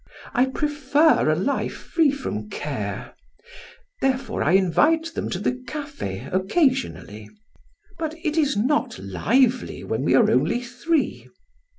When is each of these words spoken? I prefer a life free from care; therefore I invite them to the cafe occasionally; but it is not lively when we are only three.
I 0.33 0.47
prefer 0.47 1.29
a 1.29 1.35
life 1.35 1.77
free 1.77 2.09
from 2.09 2.49
care; 2.49 3.13
therefore 4.01 4.41
I 4.41 4.53
invite 4.53 5.13
them 5.13 5.29
to 5.29 5.37
the 5.37 5.61
cafe 5.67 6.27
occasionally; 6.33 7.29
but 7.99 8.15
it 8.23 8.35
is 8.35 8.57
not 8.57 8.97
lively 8.97 9.83
when 9.83 10.01
we 10.03 10.15
are 10.15 10.31
only 10.31 10.63
three. 10.63 11.29